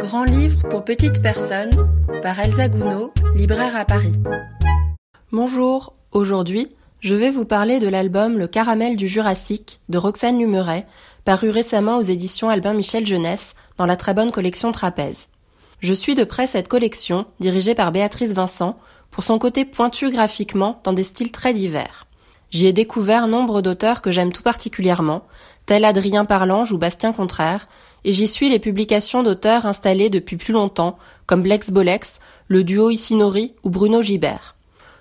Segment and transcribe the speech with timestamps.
[0.00, 1.70] Grand livre pour petites personnes
[2.22, 4.14] par Elsa Gounod, libraire à Paris.
[5.32, 6.68] Bonjour, aujourd'hui,
[7.00, 10.86] je vais vous parler de l'album Le caramel du Jurassique de Roxane Lumeret,
[11.24, 15.28] paru récemment aux éditions Albin Michel Jeunesse dans la très bonne collection Trapèze.
[15.80, 18.78] Je suis de près cette collection, dirigée par Béatrice Vincent,
[19.10, 22.06] pour son côté pointu graphiquement dans des styles très divers.
[22.52, 25.24] J'y ai découvert nombre d'auteurs que j'aime tout particulièrement,
[25.64, 27.66] tel Adrien Parlange ou Bastien Contraire,
[28.04, 32.90] et j'y suis les publications d'auteurs installés depuis plus longtemps, comme Blex Bolex, le duo
[32.90, 34.54] Isinori ou Bruno Gibert.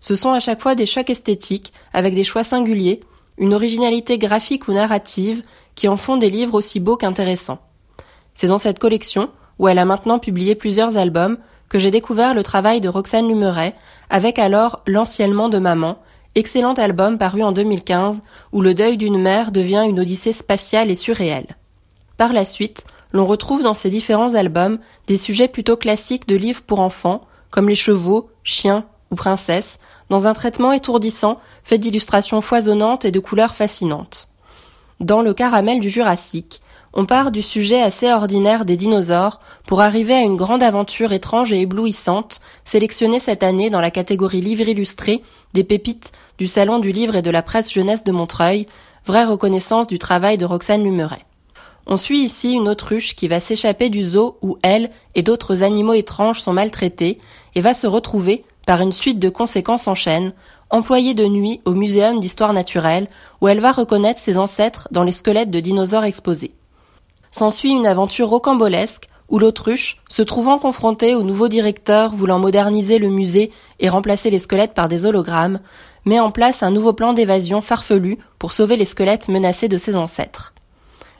[0.00, 3.00] Ce sont à chaque fois des chocs esthétiques, avec des choix singuliers,
[3.38, 5.42] une originalité graphique ou narrative,
[5.74, 7.60] qui en font des livres aussi beaux qu'intéressants.
[8.34, 11.38] C'est dans cette collection, où elle a maintenant publié plusieurs albums,
[11.68, 13.74] que j'ai découvert le travail de Roxane Lumeret,
[14.10, 15.98] avec alors L'anciennement de maman,
[16.34, 18.22] excellent album paru en 2015,
[18.52, 21.56] où le deuil d'une mère devient une odyssée spatiale et surréelle.
[22.16, 26.62] Par la suite, l'on retrouve dans ces différents albums des sujets plutôt classiques de livres
[26.62, 33.04] pour enfants, comme les chevaux, chiens ou princesses, dans un traitement étourdissant fait d'illustrations foisonnantes
[33.04, 34.28] et de couleurs fascinantes.
[35.00, 36.60] Dans le caramel du Jurassique,
[36.94, 41.52] on part du sujet assez ordinaire des dinosaures pour arriver à une grande aventure étrange
[41.52, 45.22] et éblouissante, sélectionnée cette année dans la catégorie livre illustré
[45.54, 48.66] des pépites du Salon du livre et de la presse jeunesse de Montreuil,
[49.06, 51.24] vraie reconnaissance du travail de Roxane Lumeret.
[51.86, 55.94] On suit ici une autruche qui va s'échapper du zoo où elle et d'autres animaux
[55.94, 57.18] étranges sont maltraités
[57.54, 60.32] et va se retrouver, par une suite de conséquences en chaîne,
[60.70, 63.08] employée de nuit au Muséum d'histoire naturelle
[63.40, 66.52] où elle va reconnaître ses ancêtres dans les squelettes de dinosaures exposés.
[67.32, 73.08] S'ensuit une aventure rocambolesque où l'autruche, se trouvant confrontée au nouveau directeur voulant moderniser le
[73.08, 75.60] musée et remplacer les squelettes par des hologrammes,
[76.04, 79.96] met en place un nouveau plan d'évasion farfelu pour sauver les squelettes menacés de ses
[79.96, 80.52] ancêtres.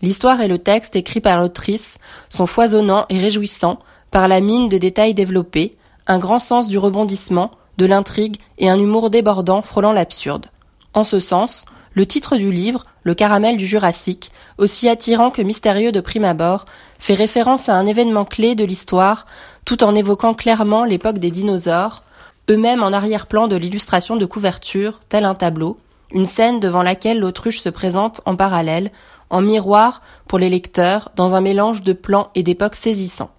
[0.00, 3.80] L'histoire et le texte écrit par l'autrice sont foisonnants et réjouissants
[4.12, 8.78] par la mine de détails développés, un grand sens du rebondissement, de l'intrigue et un
[8.78, 10.46] humour débordant frôlant l'absurde.
[10.94, 11.64] En ce sens,
[11.96, 16.66] le titre du livre, Le caramel du Jurassique, aussi attirant que mystérieux de prime abord,
[16.98, 19.26] fait référence à un événement clé de l'histoire,
[19.64, 22.02] tout en évoquant clairement l'époque des dinosaures,
[22.50, 25.78] eux-mêmes en arrière-plan de l'illustration de couverture, tel un tableau,
[26.12, 28.92] une scène devant laquelle l'autruche se présente en parallèle,
[29.30, 33.30] en miroir pour les lecteurs, dans un mélange de plans et d'époques saisissants.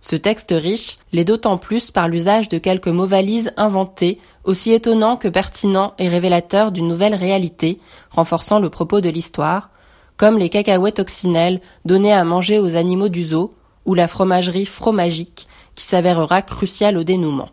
[0.00, 5.16] Ce texte riche l'est d'autant plus par l'usage de quelques mots valises inventés, aussi étonnants
[5.16, 9.70] que pertinents et révélateurs d'une nouvelle réalité, renforçant le propos de l'histoire,
[10.16, 13.54] comme les cacahuètes occinelles données à manger aux animaux du zoo,
[13.86, 17.50] ou la fromagerie fromagique, qui s'avérera cruciale au dénouement.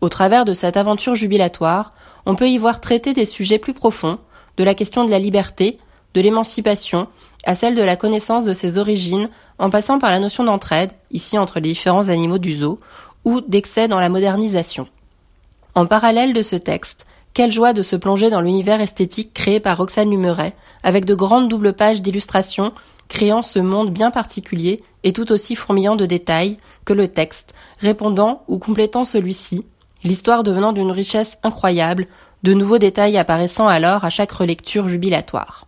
[0.00, 1.92] Au travers de cette aventure jubilatoire,
[2.26, 4.18] on peut y voir traiter des sujets plus profonds,
[4.56, 5.78] de la question de la liberté,
[6.14, 7.08] de l'émancipation,
[7.48, 11.38] à celle de la connaissance de ses origines, en passant par la notion d'entraide, ici
[11.38, 12.78] entre les différents animaux du zoo,
[13.24, 14.86] ou d'excès dans la modernisation.
[15.74, 19.78] En parallèle de ce texte, quelle joie de se plonger dans l'univers esthétique créé par
[19.78, 22.72] Roxane Lumeret, avec de grandes doubles pages d'illustrations,
[23.08, 28.42] créant ce monde bien particulier et tout aussi fourmillant de détails que le texte, répondant
[28.48, 29.64] ou complétant celui-ci,
[30.04, 32.08] l'histoire devenant d'une richesse incroyable,
[32.42, 35.67] de nouveaux détails apparaissant alors à chaque relecture jubilatoire.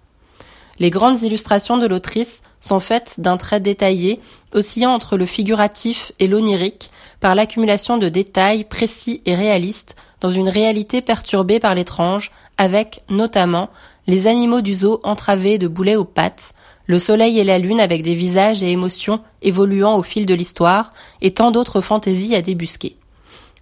[0.80, 4.18] Les grandes illustrations de l'autrice sont faites d'un trait détaillé,
[4.54, 10.48] oscillant entre le figuratif et l'onirique, par l'accumulation de détails précis et réalistes dans une
[10.48, 13.69] réalité perturbée par l'étrange, avec, notamment,
[14.06, 16.54] les animaux du zoo entravés de boulets aux pattes,
[16.86, 20.94] le soleil et la lune avec des visages et émotions évoluant au fil de l'histoire,
[21.20, 22.96] et tant d'autres fantaisies à débusquer.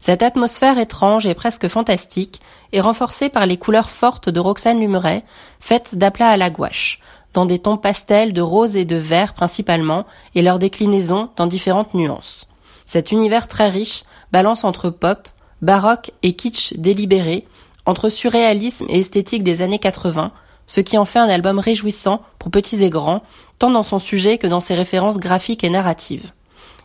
[0.00, 2.40] Cette atmosphère étrange et presque fantastique
[2.72, 5.24] est renforcée par les couleurs fortes de Roxane Lumeret,
[5.60, 7.00] faites d'aplat à la gouache,
[7.34, 11.94] dans des tons pastels de rose et de vert principalement, et leurs déclinaisons dans différentes
[11.94, 12.46] nuances.
[12.86, 15.28] Cet univers très riche balance entre pop,
[15.62, 17.46] baroque et kitsch délibéré,
[17.84, 20.30] entre surréalisme et esthétique des années 80,
[20.66, 23.22] ce qui en fait un album réjouissant pour petits et grands,
[23.58, 26.32] tant dans son sujet que dans ses références graphiques et narratives.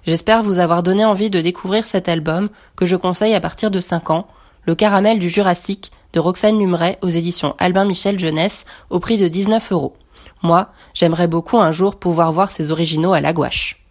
[0.06, 3.80] J'espère vous avoir donné envie de découvrir cet album que je conseille à partir de
[3.80, 4.28] 5 ans,
[4.66, 9.28] Le caramel du Jurassique de Roxane Lumeret aux éditions Albin Michel Jeunesse au prix de
[9.28, 9.98] 19 euros.
[10.42, 13.83] Moi, j'aimerais beaucoup un jour pouvoir voir ces originaux à la gouache.